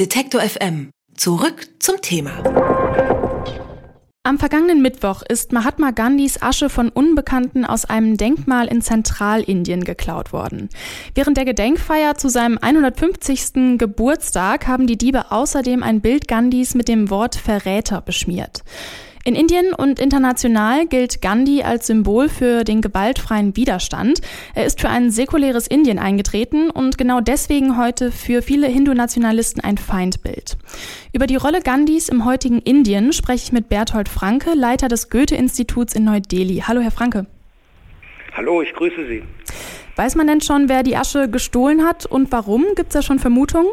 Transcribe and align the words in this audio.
Detektor 0.00 0.40
FM. 0.40 0.90
Zurück 1.16 1.68
zum 1.78 2.00
Thema. 2.02 2.42
Am 4.24 4.40
vergangenen 4.40 4.82
Mittwoch 4.82 5.22
ist 5.22 5.52
Mahatma 5.52 5.92
Gandhis 5.92 6.42
Asche 6.42 6.68
von 6.68 6.88
Unbekannten 6.88 7.64
aus 7.64 7.84
einem 7.84 8.16
Denkmal 8.16 8.66
in 8.66 8.82
Zentralindien 8.82 9.84
geklaut 9.84 10.32
worden. 10.32 10.68
Während 11.14 11.36
der 11.36 11.44
Gedenkfeier 11.44 12.16
zu 12.16 12.28
seinem 12.28 12.58
150. 12.58 13.78
Geburtstag 13.78 14.66
haben 14.66 14.88
die 14.88 14.98
Diebe 14.98 15.30
außerdem 15.30 15.84
ein 15.84 16.00
Bild 16.00 16.26
Gandhis 16.26 16.74
mit 16.74 16.88
dem 16.88 17.08
Wort 17.08 17.36
Verräter 17.36 18.00
beschmiert. 18.00 18.64
In 19.26 19.34
Indien 19.34 19.72
und 19.72 20.00
international 20.00 20.86
gilt 20.86 21.22
Gandhi 21.22 21.62
als 21.62 21.86
Symbol 21.86 22.28
für 22.28 22.62
den 22.62 22.82
gewaltfreien 22.82 23.56
Widerstand. 23.56 24.20
Er 24.54 24.66
ist 24.66 24.82
für 24.82 24.90
ein 24.90 25.10
säkuläres 25.10 25.66
Indien 25.66 25.98
eingetreten 25.98 26.68
und 26.68 26.98
genau 26.98 27.22
deswegen 27.22 27.78
heute 27.78 28.12
für 28.12 28.42
viele 28.42 28.66
Hindu-Nationalisten 28.66 29.64
ein 29.64 29.78
Feindbild. 29.78 30.58
Über 31.14 31.26
die 31.26 31.36
Rolle 31.36 31.62
Gandhis 31.62 32.10
im 32.10 32.26
heutigen 32.26 32.58
Indien 32.58 33.14
spreche 33.14 33.44
ich 33.44 33.52
mit 33.52 33.70
Berthold 33.70 34.10
Franke, 34.10 34.52
Leiter 34.52 34.88
des 34.88 35.08
Goethe-Instituts 35.08 35.94
in 35.94 36.04
Neu-Delhi. 36.04 36.64
Hallo, 36.68 36.82
Herr 36.82 36.90
Franke. 36.90 37.24
Hallo, 38.34 38.60
ich 38.60 38.74
grüße 38.74 39.06
Sie. 39.08 39.22
Weiß 39.96 40.16
man 40.16 40.26
denn 40.26 40.42
schon, 40.42 40.68
wer 40.68 40.82
die 40.82 40.98
Asche 40.98 41.30
gestohlen 41.30 41.86
hat 41.86 42.04
und 42.04 42.30
warum? 42.30 42.66
Gibt 42.76 42.88
es 42.88 42.92
da 42.92 43.00
schon 43.00 43.18
Vermutungen? 43.18 43.68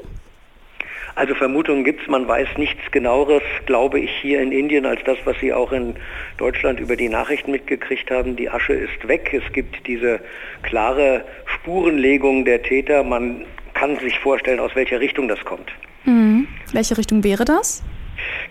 Also 1.15 1.35
Vermutungen 1.35 1.83
gibt 1.83 2.01
es, 2.01 2.07
man 2.07 2.27
weiß 2.27 2.47
nichts 2.57 2.79
genaueres, 2.91 3.43
glaube 3.65 3.99
ich, 3.99 4.11
hier 4.21 4.41
in 4.41 4.51
Indien, 4.51 4.85
als 4.85 5.01
das, 5.03 5.17
was 5.25 5.37
Sie 5.39 5.53
auch 5.53 5.71
in 5.71 5.95
Deutschland 6.37 6.79
über 6.79 6.95
die 6.95 7.09
Nachrichten 7.09 7.51
mitgekriegt 7.51 8.09
haben. 8.11 8.35
Die 8.35 8.49
Asche 8.49 8.73
ist 8.73 9.07
weg. 9.07 9.33
Es 9.33 9.53
gibt 9.53 9.87
diese 9.87 10.19
klare 10.63 11.25
Spurenlegung 11.45 12.45
der 12.45 12.61
Täter. 12.63 13.03
Man 13.03 13.45
kann 13.73 13.97
sich 13.99 14.17
vorstellen, 14.19 14.59
aus 14.59 14.75
welcher 14.75 14.99
Richtung 14.99 15.27
das 15.27 15.43
kommt. 15.43 15.71
Mhm. 16.05 16.47
Welche 16.71 16.97
Richtung 16.97 17.23
wäre 17.23 17.45
das? 17.45 17.83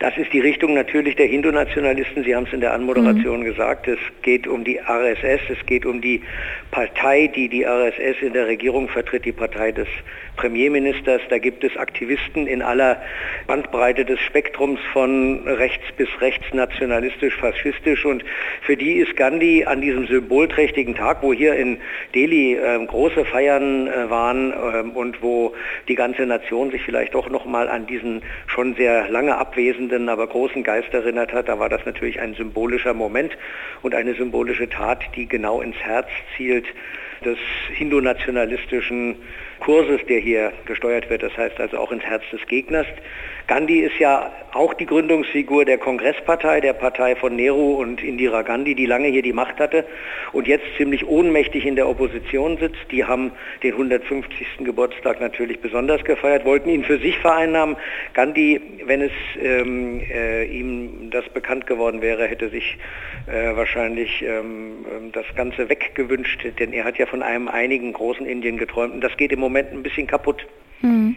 Das 0.00 0.16
ist 0.16 0.32
die 0.32 0.40
Richtung 0.40 0.72
natürlich 0.72 1.16
der 1.16 1.26
Hindu-Nationalisten. 1.26 2.24
Sie 2.24 2.34
haben 2.34 2.46
es 2.46 2.54
in 2.54 2.62
der 2.62 2.72
Anmoderation 2.72 3.40
mhm. 3.40 3.44
gesagt. 3.44 3.86
Es 3.86 3.98
geht 4.22 4.46
um 4.46 4.64
die 4.64 4.78
RSS, 4.78 5.42
es 5.50 5.66
geht 5.66 5.84
um 5.84 6.00
die 6.00 6.22
Partei, 6.70 7.26
die 7.26 7.50
die 7.50 7.64
RSS 7.66 8.22
in 8.22 8.32
der 8.32 8.46
Regierung 8.46 8.88
vertritt, 8.88 9.26
die 9.26 9.32
Partei 9.32 9.72
des 9.72 9.88
Premierministers. 10.36 11.20
Da 11.28 11.36
gibt 11.36 11.64
es 11.64 11.76
Aktivisten 11.76 12.46
in 12.46 12.62
aller 12.62 13.02
Bandbreite 13.46 14.06
des 14.06 14.18
Spektrums 14.20 14.80
von 14.94 15.46
rechts 15.46 15.84
bis 15.98 16.08
rechts 16.22 16.46
nationalistisch, 16.54 17.36
faschistisch. 17.36 18.06
Und 18.06 18.24
für 18.62 18.78
die 18.78 18.94
ist 18.94 19.16
Gandhi 19.16 19.66
an 19.66 19.82
diesem 19.82 20.06
symbolträchtigen 20.06 20.94
Tag, 20.94 21.18
wo 21.20 21.34
hier 21.34 21.56
in 21.56 21.76
Delhi 22.14 22.54
äh, 22.54 22.86
große 22.86 23.26
Feiern 23.26 23.86
äh, 23.86 24.08
waren 24.08 24.52
äh, 24.52 24.96
und 24.96 25.22
wo 25.22 25.54
die 25.88 25.94
ganze 25.94 26.24
Nation 26.24 26.70
sich 26.70 26.82
vielleicht 26.84 27.14
doch 27.14 27.28
nochmal 27.28 27.68
an 27.68 27.86
diesen 27.86 28.22
schon 28.46 28.74
sehr 28.76 29.10
lange 29.10 29.36
abwesenden, 29.36 29.89
aber 30.08 30.26
großen 30.26 30.62
Geist 30.62 30.92
erinnert 30.92 31.32
hat, 31.32 31.48
da 31.48 31.58
war 31.58 31.68
das 31.68 31.84
natürlich 31.84 32.20
ein 32.20 32.34
symbolischer 32.34 32.94
Moment 32.94 33.36
und 33.82 33.94
eine 33.94 34.14
symbolische 34.14 34.68
Tat, 34.68 35.02
die 35.16 35.26
genau 35.28 35.60
ins 35.60 35.76
Herz 35.76 36.08
zielt 36.36 36.66
des 37.24 37.38
hindu-nationalistischen 37.74 39.16
Kurses, 39.60 40.00
der 40.08 40.20
hier 40.20 40.52
gesteuert 40.64 41.10
wird, 41.10 41.22
das 41.22 41.36
heißt 41.36 41.60
also 41.60 41.78
auch 41.78 41.92
ins 41.92 42.04
Herz 42.04 42.22
des 42.32 42.40
Gegners. 42.46 42.86
Gandhi 43.50 43.80
ist 43.80 43.98
ja 43.98 44.30
auch 44.52 44.74
die 44.74 44.86
Gründungsfigur 44.86 45.64
der 45.64 45.76
Kongresspartei, 45.76 46.60
der 46.60 46.72
Partei 46.72 47.16
von 47.16 47.34
Nehru 47.34 47.80
und 47.80 48.00
Indira 48.00 48.42
Gandhi, 48.42 48.76
die 48.76 48.86
lange 48.86 49.08
hier 49.08 49.22
die 49.22 49.32
Macht 49.32 49.58
hatte 49.58 49.84
und 50.30 50.46
jetzt 50.46 50.66
ziemlich 50.76 51.04
ohnmächtig 51.04 51.66
in 51.66 51.74
der 51.74 51.88
Opposition 51.88 52.58
sitzt. 52.58 52.78
Die 52.92 53.04
haben 53.04 53.32
den 53.64 53.72
150. 53.72 54.58
Geburtstag 54.60 55.20
natürlich 55.20 55.58
besonders 55.58 56.04
gefeiert, 56.04 56.44
wollten 56.44 56.68
ihn 56.68 56.84
für 56.84 56.98
sich 56.98 57.18
vereinnahmen. 57.18 57.76
Gandhi, 58.14 58.60
wenn 58.84 59.00
es 59.00 59.12
ähm, 59.42 60.00
äh, 60.08 60.44
ihm 60.44 61.10
das 61.10 61.28
bekannt 61.30 61.66
geworden 61.66 62.02
wäre, 62.02 62.28
hätte 62.28 62.50
sich 62.50 62.78
äh, 63.26 63.56
wahrscheinlich 63.56 64.22
ähm, 64.22 65.10
das 65.10 65.26
Ganze 65.34 65.68
weggewünscht, 65.68 66.46
denn 66.60 66.72
er 66.72 66.84
hat 66.84 66.98
ja 66.98 67.06
von 67.06 67.24
einem 67.24 67.48
einigen 67.48 67.94
großen 67.94 68.26
Indien 68.26 68.58
geträumt 68.58 68.94
und 68.94 69.00
das 69.00 69.16
geht 69.16 69.32
im 69.32 69.40
Moment 69.40 69.72
ein 69.72 69.82
bisschen 69.82 70.06
kaputt. 70.06 70.46
Hm. 70.82 71.16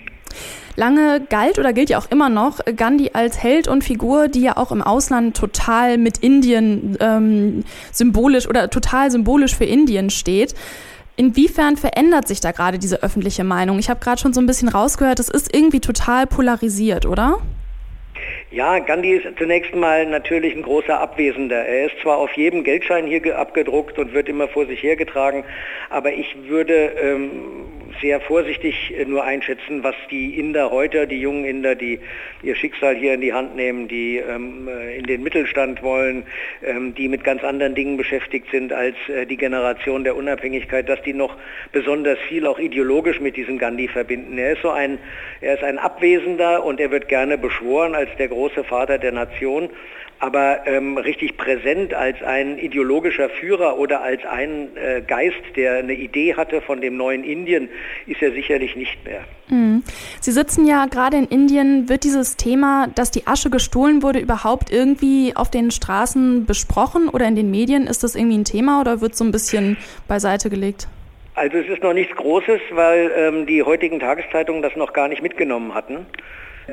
Lange 0.75 1.22
galt 1.29 1.59
oder 1.59 1.72
gilt 1.73 1.89
ja 1.89 2.00
auch 2.00 2.09
immer 2.09 2.29
noch 2.29 2.59
Gandhi 2.75 3.11
als 3.13 3.41
Held 3.41 3.67
und 3.67 3.84
Figur, 3.84 4.28
die 4.28 4.41
ja 4.41 4.57
auch 4.57 4.72
im 4.72 4.81
Ausland 4.81 5.38
total 5.38 5.97
mit 5.97 6.17
Indien 6.19 6.97
ähm, 7.00 7.63
symbolisch 7.91 8.47
oder 8.47 8.69
total 8.69 9.11
symbolisch 9.11 9.56
für 9.56 9.66
Indien 9.66 10.09
steht. 10.09 10.56
Inwiefern 11.16 11.78
verändert 11.78 12.28
sich 12.28 12.39
da 12.39 12.51
gerade 12.51 12.79
diese 12.79 13.03
öffentliche 13.03 13.44
Meinung? 13.44 13.78
Ich 13.78 13.89
habe 13.89 14.00
gerade 14.00 14.19
schon 14.19 14.34
so 14.34 14.41
ein 14.41 14.47
bisschen 14.47 14.67
rausgehört, 14.67 15.19
es 15.19 15.29
ist 15.29 15.56
irgendwie 15.56 15.79
total 15.79 16.25
polarisiert, 16.25 17.05
oder? 17.05 17.38
Ja, 18.50 18.79
Gandhi 18.79 19.13
ist 19.13 19.38
zunächst 19.38 19.73
mal 19.75 20.05
natürlich 20.05 20.55
ein 20.55 20.61
großer 20.61 21.00
Abwesender. 21.00 21.66
Er 21.66 21.88
ist 21.88 21.95
zwar 22.01 22.17
auf 22.17 22.31
jedem 22.34 22.63
Geldschein 22.63 23.07
hier 23.07 23.38
abgedruckt 23.38 23.97
und 23.97 24.13
wird 24.13 24.29
immer 24.29 24.47
vor 24.47 24.66
sich 24.66 24.81
hergetragen, 24.81 25.44
aber 25.90 26.13
ich 26.13 26.35
würde 26.47 26.94
ähm, 27.01 27.62
sehr 28.02 28.22
vorsichtig 28.22 28.94
äh, 28.98 29.06
nur 29.06 29.24
einschätzen, 29.24 29.84
was 29.84 29.96
die 30.12 30.40
Inder 30.40 30.72
heute, 30.72 31.08
die 31.08 31.20
jungen 31.20 31.46
Inder, 31.46 31.76
die 31.76 32.00
ihr 32.42 32.56
Schicksal 32.56 32.96
hier 32.96 33.14
in 33.14 33.22
die 33.22 33.34
Hand 33.34 33.56
nehmen, 33.56 33.88
die 33.88 34.18
ähm, 34.18 34.68
äh, 34.68 34.98
in 34.98 35.06
den 35.06 35.24
Mittelstand 35.24 35.81
wollen, 35.84 36.24
ähm, 36.64 36.94
die 36.96 37.08
mit 37.08 37.24
ganz 37.24 37.44
anderen 37.44 37.76
Dingen 37.76 37.98
beschäftigt 37.98 38.48
sind 38.52 38.74
als 38.74 38.96
äh, 39.08 39.26
die 39.26 39.38
Generation 39.38 40.03
der 40.03 40.16
Unabhängigkeit, 40.16 40.88
dass 40.88 41.02
die 41.03 41.14
noch 41.14 41.38
besonders 41.72 42.20
viel 42.28 42.48
auch 42.48 42.59
ideologisch 42.59 43.20
mit 43.20 43.36
diesem 43.36 43.58
Gandhi 43.58 43.88
verbinden. 43.88 44.38
Er 44.38 44.53
ist 44.53 44.62
so 44.62 44.72
ein, 44.72 45.00
er 45.42 45.56
ist 45.56 45.64
ein 45.64 45.78
Abwesender 45.78 46.64
und 46.64 46.80
er 46.80 46.92
wird 46.92 47.08
gerne 47.08 47.38
beschworen 47.38 47.96
als 47.96 48.09
der 48.18 48.28
große 48.28 48.64
Vater 48.64 48.98
der 48.98 49.12
Nation 49.12 49.70
aber 50.24 50.66
ähm, 50.68 50.98
richtig 50.98 51.36
präsent 51.36 51.94
als 51.94 52.24
ein 52.24 52.58
ideologischer 52.58 53.28
Führer 53.28 53.78
oder 53.78 54.02
als 54.02 54.24
ein 54.24 54.70
äh, 54.78 55.02
Geist, 55.02 55.42
der 55.58 55.80
eine 55.80 55.96
Idee 55.96 56.36
hatte 56.36 56.62
von 56.62 56.80
dem 56.80 56.96
neuen 56.96 57.26
Indien, 57.26 57.68
ist 58.08 58.22
er 58.22 58.32
sicherlich 58.32 58.76
nicht 58.76 59.04
mehr. 59.06 59.22
Mhm. 59.48 59.84
Sie 60.20 60.32
sitzen 60.32 60.66
ja 60.66 60.86
gerade 60.86 61.18
in 61.18 61.26
Indien. 61.26 61.90
Wird 61.90 62.04
dieses 62.04 62.38
Thema, 62.38 62.88
dass 62.96 63.12
die 63.12 63.28
Asche 63.28 63.50
gestohlen 63.50 64.04
wurde, 64.04 64.20
überhaupt 64.20 64.72
irgendwie 64.72 65.36
auf 65.36 65.50
den 65.50 65.72
Straßen 65.72 66.46
besprochen 66.46 67.10
oder 67.10 67.28
in 67.28 67.36
den 67.36 67.52
Medien? 67.52 67.88
Ist 67.88 68.04
das 68.04 68.16
irgendwie 68.16 68.38
ein 68.38 68.46
Thema 68.46 68.82
oder 68.82 69.02
wird 69.02 69.16
so 69.16 69.24
ein 69.24 69.32
bisschen 69.32 69.78
beiseite 70.08 70.50
gelegt? 70.50 70.88
Also 71.36 71.58
es 71.58 71.68
ist 71.68 71.82
noch 71.82 71.94
nichts 71.94 72.16
Großes, 72.16 72.62
weil 72.72 73.12
ähm, 73.16 73.46
die 73.48 73.64
heutigen 73.64 74.00
Tageszeitungen 74.00 74.62
das 74.62 74.76
noch 74.76 74.94
gar 74.94 75.08
nicht 75.08 75.24
mitgenommen 75.24 75.74
hatten. 75.74 76.06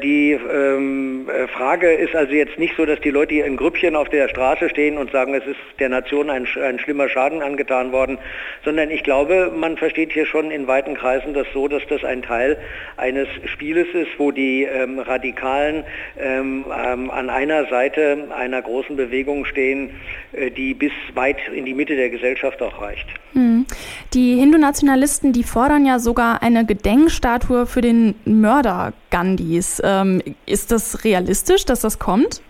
Die 0.02 0.32
ähm, 0.32 1.28
äh, 1.28 1.48
Frage 1.48 1.92
ist 1.92 2.14
also 2.14 2.32
jetzt 2.32 2.58
nicht 2.58 2.76
so, 2.76 2.86
dass 2.86 3.00
die 3.00 3.10
Leute 3.10 3.34
hier 3.34 3.44
in 3.44 3.56
Grüppchen 3.56 3.96
auf 3.96 4.08
der 4.08 4.28
Straße 4.28 4.68
stehen 4.68 4.96
und 4.96 5.10
sagen, 5.10 5.34
es 5.34 5.44
ist 5.44 5.58
der 5.80 5.88
Nation 5.88 6.30
ein, 6.30 6.46
ein 6.62 6.78
schlimmer 6.78 7.08
Schaden 7.08 7.42
angetan 7.42 7.90
worden, 7.90 8.18
sondern 8.64 8.90
ich 8.90 9.02
glaube, 9.02 9.52
man 9.54 9.76
versteht 9.76 10.12
hier 10.12 10.26
schon 10.26 10.52
in 10.52 10.68
weiten 10.68 10.94
Kreisen 10.94 11.34
das 11.34 11.46
so, 11.52 11.66
dass 11.66 11.82
das 11.88 12.04
ein 12.04 12.22
Teil 12.22 12.56
eines 12.96 13.26
Spieles 13.46 13.88
ist, 13.92 14.10
wo 14.18 14.30
die 14.30 14.62
ähm, 14.62 15.00
Radikalen 15.00 15.82
ähm, 16.18 16.64
ähm, 16.66 17.10
an 17.10 17.28
einer 17.28 17.66
Seite 17.66 18.28
einer 18.36 18.62
großen 18.62 18.96
Bewegung 18.96 19.44
stehen, 19.44 19.90
äh, 20.32 20.50
die 20.50 20.74
bis 20.74 20.92
weit 21.14 21.38
in 21.52 21.64
die 21.64 21.74
Mitte 21.74 21.96
der 21.96 22.10
Gesellschaft 22.10 22.62
auch 22.62 22.80
reicht. 22.80 23.06
Hm. 23.32 23.66
Die 24.14 24.36
Hindu-Nationalisten, 24.36 25.32
die 25.32 25.44
fordern 25.44 25.86
ja 25.86 25.98
sogar 25.98 26.42
eine 26.42 26.64
Gedenkstatue 26.64 27.66
für 27.66 27.80
den 27.80 28.14
Mörder 28.24 28.92
Gandhis. 29.10 29.79
Ähm, 29.82 30.22
ist 30.46 30.70
das 30.70 31.04
realistisch, 31.04 31.64
dass 31.64 31.80
das 31.80 31.98
kommt? 31.98 32.42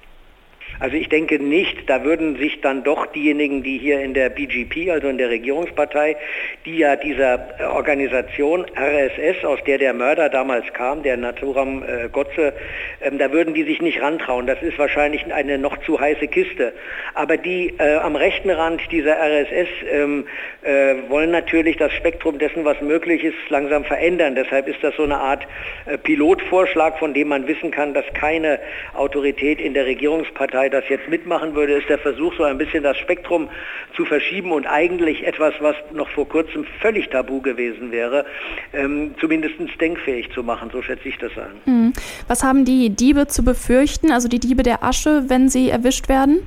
Also 0.81 0.97
ich 0.97 1.11
denke 1.11 1.39
nicht, 1.39 1.91
da 1.91 2.05
würden 2.05 2.37
sich 2.37 2.63
dann 2.63 2.83
doch 2.83 3.05
diejenigen, 3.05 3.63
die 3.63 3.77
hier 3.77 4.01
in 4.01 4.15
der 4.15 4.31
BGP, 4.31 4.91
also 4.91 5.09
in 5.09 5.19
der 5.19 5.29
Regierungspartei, 5.29 6.17
die 6.65 6.79
ja 6.79 6.97
dieser 6.97 7.49
Organisation 7.75 8.65
RSS, 8.75 9.45
aus 9.45 9.59
der 9.67 9.77
der 9.77 9.93
Mörder 9.93 10.31
damals 10.31 10.65
kam, 10.73 11.03
der 11.03 11.19
Naturam 11.19 11.83
äh, 11.83 12.09
Gotze, 12.09 12.55
ähm, 13.03 13.19
da 13.19 13.31
würden 13.31 13.53
die 13.53 13.65
sich 13.65 13.83
nicht 13.83 14.01
rantrauen. 14.01 14.47
Das 14.47 14.63
ist 14.63 14.79
wahrscheinlich 14.79 15.31
eine 15.31 15.59
noch 15.59 15.77
zu 15.83 16.01
heiße 16.01 16.29
Kiste. 16.29 16.73
Aber 17.13 17.37
die 17.37 17.75
äh, 17.79 17.97
am 17.97 18.17
rechten 18.17 18.49
Rand 18.49 18.81
dieser 18.91 19.19
RSS 19.19 19.69
ähm, 19.93 20.25
äh, 20.63 20.95
wollen 21.11 21.31
natürlich 21.31 21.77
das 21.77 21.93
Spektrum 21.93 22.39
dessen, 22.39 22.65
was 22.65 22.81
möglich 22.81 23.23
ist, 23.23 23.37
langsam 23.51 23.85
verändern. 23.85 24.35
Deshalb 24.35 24.67
ist 24.67 24.83
das 24.83 24.97
so 24.97 25.03
eine 25.03 25.19
Art 25.19 25.47
äh, 25.85 25.99
Pilotvorschlag, 25.99 26.99
von 26.99 27.13
dem 27.13 27.29
man 27.29 27.47
wissen 27.47 27.71
kann, 27.71 27.93
dass 27.93 28.07
keine 28.15 28.59
Autorität 28.95 29.61
in 29.61 29.75
der 29.75 29.85
Regierungspartei 29.85 30.70
das 30.71 30.85
jetzt 30.89 31.09
mitmachen 31.09 31.55
würde, 31.55 31.75
ist 31.75 31.89
der 31.89 31.99
Versuch, 31.99 32.35
so 32.37 32.45
ein 32.45 32.59
bisschen 32.59 32.83
das 32.83 32.97
Spektrum 32.97 33.49
zu 33.97 34.05
verschieben 34.05 34.53
und 34.53 34.67
eigentlich 34.67 35.27
etwas, 35.27 35.55
was 35.61 35.77
noch 35.93 36.09
vor 36.09 36.29
kurzem 36.29 36.65
völlig 36.81 37.09
tabu 37.09 37.41
gewesen 37.41 37.91
wäre, 37.93 38.25
ähm, 38.73 39.15
zumindest 39.21 39.55
denkfähig 39.81 40.31
zu 40.33 40.43
machen. 40.43 40.71
So 40.73 40.83
schätze 40.83 41.09
ich 41.09 41.19
das 41.19 41.33
an. 41.37 41.53
Mhm. 41.65 41.93
Was 42.29 42.43
haben 42.43 42.65
die 42.65 42.91
Diebe 42.91 43.27
zu 43.27 43.45
befürchten, 43.45 44.13
also 44.13 44.29
die 44.29 44.41
Diebe 44.41 44.63
der 44.63 44.83
Asche, 44.83 45.25
wenn 45.29 45.49
sie 45.49 45.71
erwischt 45.71 46.09
werden? 46.09 46.47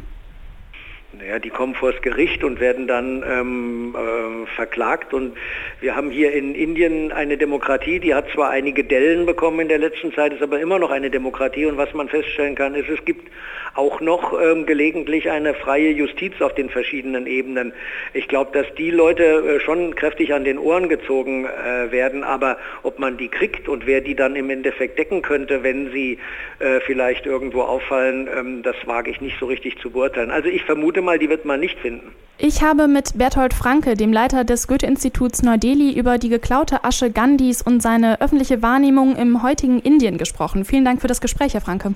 Ja, 1.28 1.40
die 1.40 1.50
kommen 1.50 1.76
vors 1.76 2.02
Gericht 2.02 2.44
und 2.44 2.60
werden 2.60 2.88
dann 2.88 3.24
ähm, 3.28 3.96
äh, 3.96 4.46
verklagt. 4.56 5.14
Und 5.14 5.38
wir 5.80 5.96
haben 5.96 6.10
hier 6.10 6.34
in 6.34 6.54
Indien 6.54 7.12
eine 7.12 7.38
Demokratie, 7.38 8.00
die 8.00 8.14
hat 8.14 8.30
zwar 8.32 8.50
einige 8.50 8.84
Dellen 8.84 9.26
bekommen 9.26 9.62
in 9.62 9.70
der 9.70 9.78
letzten 9.78 10.14
Zeit, 10.14 10.34
ist 10.34 10.42
aber 10.42 10.60
immer 10.60 10.80
noch 10.80 10.92
eine 10.92 11.10
Demokratie. 11.10 11.66
Und 11.66 11.78
was 11.78 11.94
man 11.94 12.10
feststellen 12.10 12.56
kann, 12.56 12.76
ist, 12.76 12.90
es 12.90 13.04
gibt 13.06 13.30
auch 13.76 14.02
noch 14.02 14.40
ähm, 14.40 14.66
gelegentlich 14.66 15.32
eine 15.32 15.54
freie 15.54 15.90
Justiz 15.92 16.40
auf 16.42 16.54
den 16.54 16.70
verschiedenen 16.70 17.26
Ebenen. 17.26 17.74
Ich 18.14 18.28
glaube, 18.28 18.52
dass 18.54 18.74
die 18.76 18.92
Leute 18.92 19.24
äh, 19.24 19.60
schon 19.60 19.96
kräftig 19.96 20.34
an 20.34 20.44
den 20.44 20.60
Ohren 20.60 20.90
gezogen 20.90 21.46
äh, 21.46 21.92
werden, 21.92 22.24
aber 22.24 22.58
ob 22.84 23.00
man 23.00 23.18
die 23.18 23.30
kriegt 23.30 23.68
und 23.68 23.88
wer 23.88 24.02
die 24.02 24.16
dann 24.16 24.36
im 24.36 24.50
Endeffekt 24.50 25.00
decken 25.00 25.22
könnte, 25.22 25.64
wenn 25.64 25.92
sie 25.92 26.20
äh, 26.60 26.80
vielleicht 26.82 27.26
irgendwo 27.26 27.62
auffallen, 27.62 28.30
ähm, 28.36 28.62
das 28.62 28.76
wage 28.86 29.10
ich 29.10 29.22
nicht 29.22 29.40
so 29.40 29.48
richtig 29.48 29.80
zu 29.80 29.90
beurteilen. 29.90 30.30
Also 30.30 30.50
ich 30.50 30.64
vermute 30.64 31.02
mal, 31.14 31.20
die 31.20 31.30
wird 31.30 31.46
man 31.46 31.60
nicht 31.60 31.80
finden. 31.80 32.12
Ich 32.40 32.64
habe 32.64 32.88
mit 32.88 33.18
Berthold 33.18 33.54
Franke, 33.54 33.94
dem 33.96 34.12
Leiter 34.12 34.44
des 34.44 34.68
Goethe-Instituts 34.68 35.44
Neu-Delhi, 35.44 35.94
über 35.98 36.18
die 36.18 36.30
geklaute 36.30 36.84
Asche 36.84 37.12
Gandhis 37.12 37.62
und 37.62 37.82
seine 37.82 38.20
öffentliche 38.20 38.62
Wahrnehmung 38.62 39.16
im 39.16 39.44
heutigen 39.44 39.80
Indien 39.80 40.18
gesprochen. 40.18 40.66
Vielen 40.66 40.84
Dank 40.84 41.00
für 41.02 41.08
das 41.08 41.22
Gespräch, 41.22 41.54
Herr 41.54 41.62
Franke. 41.62 41.94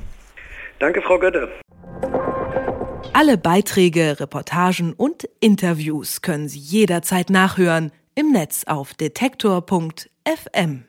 Danke, 0.80 1.02
Frau 1.02 1.18
Götte. 1.18 1.50
Alle 3.14 3.38
Beiträge, 3.38 4.20
Reportagen 4.20 4.94
und 4.94 5.28
Interviews 5.40 6.22
können 6.22 6.48
Sie 6.48 6.60
jederzeit 6.60 7.32
nachhören 7.32 7.92
im 8.14 8.32
Netz 8.32 8.64
auf 8.68 8.94
detektor.fm. 8.94 10.84